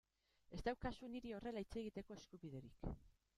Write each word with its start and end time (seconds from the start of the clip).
Ez 0.55 0.61
daukazu 0.67 1.09
niri 1.17 1.33
horrela 1.39 1.63
hitz 1.67 1.71
egiteko 1.83 2.17
eskubiderik. 2.21 2.91